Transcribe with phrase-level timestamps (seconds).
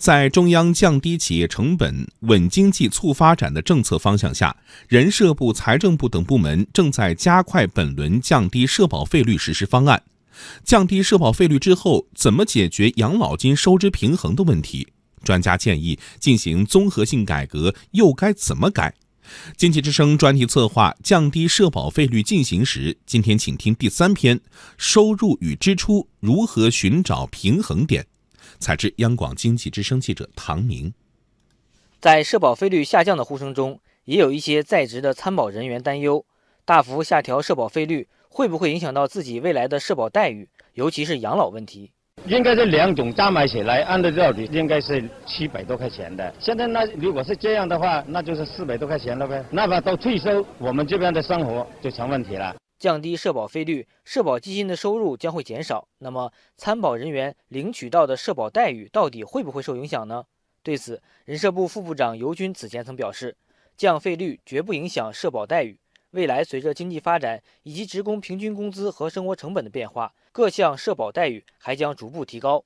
[0.00, 4.56] 在中央降低企业成本、稳经济、促发展的政策方向下，
[4.88, 10.02] 人社部、财政部等部门正在加快本轮降低社保费率实施方案。
[10.64, 14.88] 降低社保费率之后，怎么解决养老金收支平衡的问题？
[15.22, 18.94] 专家建议进行综合性改革，又该怎么改？
[19.58, 24.40] 经济之声专题策划降低社保费率进行时，今天请听第三篇：
[24.78, 28.06] 收入与支出如何寻找平衡点？
[28.58, 30.92] 采自央广经济之声记者唐明。
[32.00, 36.24] 在社保费率下降的呼声中，也有一些在职的参保人员担忧，
[36.64, 41.92] 大幅下调社保费率会不会影响到自己未来的社保待遇，尤其是养老问题。
[42.26, 46.34] 应该是两种加买起来，按照道理应该是七百多块钱的。
[46.38, 49.42] 现在那如果是这样的话，那就是四百多块钱了呗。
[49.50, 52.54] 那么到退休，我们这边的生活就成问题了。
[52.80, 55.86] 降低社保费率，社保基金的收入将会减少。
[55.98, 60.24] 那么参保人员领取到的社保待遇到底会不会受影响呢？
[60.62, 63.36] 对此，人社部副部长尤军此前曾表示，
[63.76, 65.78] 降费率绝不影响社保待遇。
[66.12, 72.64] 未来随着经济发展以及职工平均工资和生活成本的变化，各项社保待遇还将逐步提高。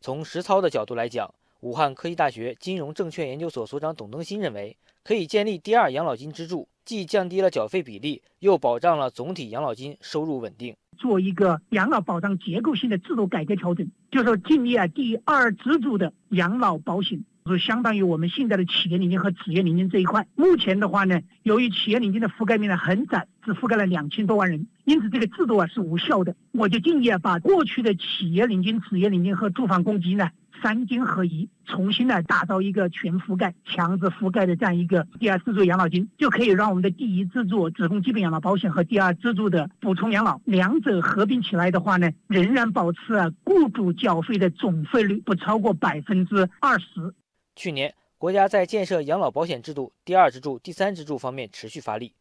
[0.00, 10.76] 从实操的角度来讲，武汉科技大学金融证券研究所所长董登新认为，可以建立第二养老金支柱，既降低了缴费比例，又保障了总体养老金收入稳定。
[10.96, 17.24] 做一个养老保障结构性的制度改革调整，就是说建立啊第二支柱的养老保险。
[17.50, 20.28] 是相当于我们现在的企业年金和职业年金这一块。
[20.34, 26.36] 目前的话呢，由于企业年金的覆盖面呢很窄，只覆盖了两千多万人，因此这个制度啊是无效的。
[26.52, 30.28] 我就建议啊，把过去的企业年金、职业年金和住房公积金呢
[30.62, 47.14] 三金合一，重新呢打造一个全覆盖、强制覆盖的这样一个第二支柱养老金，就可以让我们的第一支柱职工基本养老保险和第二支柱的补充养老两者合并起来的话呢，仍然保持啊雇主缴费的总费率不超过百分之二十。
[47.54, 52.14] 去年，国家在建设养老保险制度第二支柱、第三支柱方面持续发力，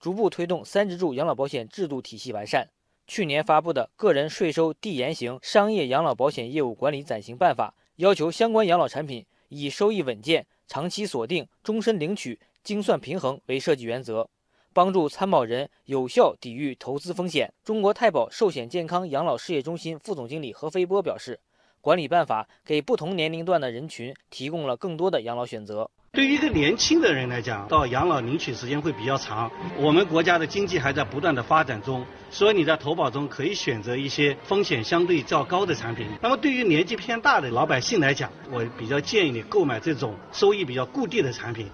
[0.00, 2.68] 逐步推动三支柱养老保险制度体系完善。
[3.06, 14.28] 去年发布的《个人税收递延型商业养老保险业务管理暂行办法》要求相关养老产品以收益稳健、长期锁定、终身领取、精算平衡为设计原则，
[14.72, 17.52] 帮助参保人有效抵御投资风险。
[17.62, 21.38] 中国太保寿险健康养老事业中心副总经理何飞波表示。
[21.82, 25.88] 管理办法给不同年龄段的人群提供了更多的养老选择。
[26.16, 29.52] 对于一个年轻的人来讲，到养老领取时间会比较长。
[29.76, 36.06] 我们国家的经济还在不断的发展中，所以你在投保中可以选择一些风险相对较高的产品。
[36.22, 41.68] 那么对于年纪偏大的老百姓来讲，我比较建议你购买这种收益比较固定的产品。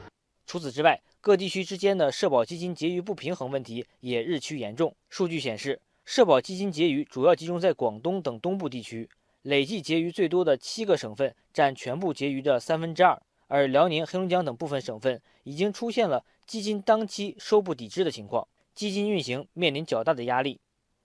[0.45, 4.93] 除此之外，各地区之间的社保基金结余不平衡问题也日趋严重。
[5.09, 9.09] 数据显示，社保基金结余主要集中在广东等东部地区。
[9.43, 13.21] 累计结余最多的七个省份占全部结余的三分之二，
[13.53, 20.59] 而辽宁、黑龙江等部分省份已经出现了基金当期收不抵支的情况，基金运行面临较大的压力。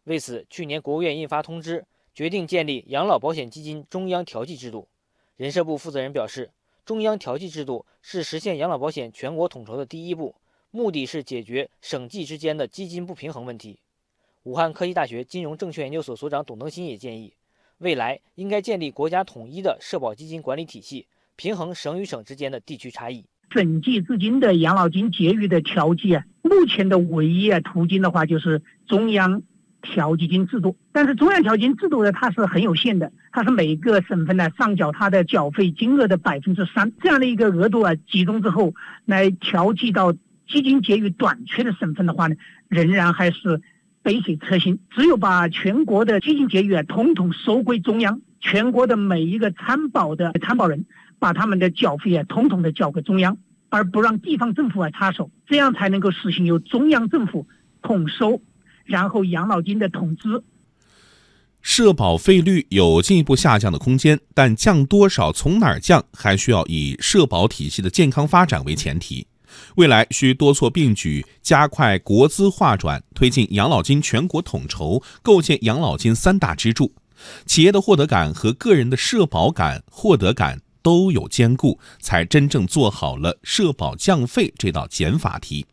[0.06, 4.88] 为此，去年国务院印发通知，决定建立养老保险基金中央调剂制度。
[5.36, 6.50] 人社部负责人表示，
[6.86, 10.34] 中央调剂制度是实现养老保险全国统筹的第一步，
[10.72, 13.82] 目的是解决省际之间的基金不平衡问题。
[14.44, 17.34] 武汉科技大学金融证券研究所所长董登新也建议。
[17.80, 21.06] 未来应该建立国家统一的社保基金管理体系，
[21.38, 23.24] 平衡省与省之间的地区差异。
[23.50, 29.44] 整计资金的养老金结余的调剂啊，目前的唯一啊途径的话就是中央
[29.82, 30.76] 调剂金制度。
[30.92, 38.74] 但是中央调剂金制度呢，它是很有限的，它是每个省份呢上缴它的缴费金额的百分之三这样的一个额度啊，集中之后
[39.06, 40.12] 来调剂到
[40.48, 42.36] 基金结余短缺的省份的话呢，
[42.68, 43.62] 仍然还是。
[44.04, 50.86] 杯水车薪，只有把全国的基金结余啊，统统收归中央，全国的每一个参保的参保人，
[51.20, 53.38] 把他们的缴费啊，统统的交给中央，
[53.70, 57.48] 而不让地方政府啊插手，这样才能够实行由中央政府
[57.82, 58.42] 统收，
[58.86, 60.44] 然后养老金的统支。
[61.62, 69.28] 社保费率有进一步下降的空间，但降多少、从哪儿降，还需要以社保体系的健康发展为前提。
[69.76, 76.94] 未来需多措并举，加快国资划转，推进养老金全国统筹，构建养老金三大支柱，
[77.46, 85.66] 企业的获得感和个人的社保感、获得感都有兼顾，才真正做好了社保降费这道减法题。